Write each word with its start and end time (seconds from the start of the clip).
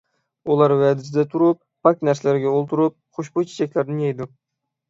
ئۇلار 0.51 0.71
ۋەدىسىدە 0.79 1.25
تۇرۇپ، 1.33 1.59
پاك 1.87 2.01
نەرسىلەرگە 2.09 2.55
ئولتۇرۇپ، 2.57 2.97
خۇشبۇي 3.19 3.49
چېچەكلەردىن 3.53 4.01
يەيدۇ. 4.07 4.29